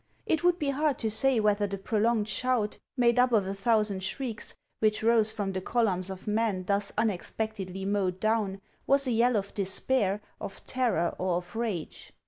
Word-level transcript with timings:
It 0.25 0.43
would 0.43 0.57
be 0.57 0.69
hard 0.71 0.97
to 0.97 1.11
say 1.11 1.39
whether 1.39 1.67
the 1.67 1.77
prolonged 1.77 2.27
shout, 2.27 2.75
made 2.97 3.19
up 3.19 3.31
of 3.31 3.45
a 3.45 3.53
thousand 3.53 4.01
shrieks, 4.01 4.55
which 4.79 5.03
rose 5.03 5.31
from 5.31 5.51
the 5.51 5.61
columns 5.61 6.09
of 6.09 6.25
men 6.25 6.63
thus 6.65 6.91
unexpectedly 6.97 7.85
mowed 7.85 8.19
down, 8.19 8.61
was 8.87 9.05
a 9.05 9.11
yell 9.11 9.35
of 9.35 9.53
despair, 9.53 10.19
of 10.39 10.65
terror, 10.65 11.13
or 11.19 11.35
of 11.37 11.55
rage. 11.55 12.13